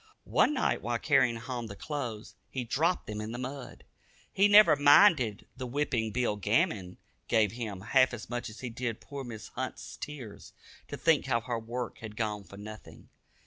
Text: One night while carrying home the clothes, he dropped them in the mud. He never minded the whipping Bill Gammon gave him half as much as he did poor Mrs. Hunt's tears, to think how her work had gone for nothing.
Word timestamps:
One 0.25 0.55
night 0.55 0.81
while 0.81 0.97
carrying 0.97 1.35
home 1.35 1.67
the 1.67 1.75
clothes, 1.75 2.33
he 2.49 2.63
dropped 2.63 3.05
them 3.05 3.21
in 3.21 3.33
the 3.33 3.37
mud. 3.37 3.83
He 4.33 4.47
never 4.47 4.75
minded 4.75 5.45
the 5.55 5.67
whipping 5.67 6.09
Bill 6.11 6.37
Gammon 6.37 6.97
gave 7.27 7.51
him 7.51 7.81
half 7.81 8.11
as 8.11 8.27
much 8.27 8.49
as 8.49 8.61
he 8.61 8.71
did 8.71 8.99
poor 8.99 9.23
Mrs. 9.23 9.49
Hunt's 9.51 9.97
tears, 9.97 10.53
to 10.87 10.97
think 10.97 11.27
how 11.27 11.41
her 11.41 11.59
work 11.59 11.99
had 11.99 12.17
gone 12.17 12.43
for 12.45 12.57
nothing. 12.57 13.09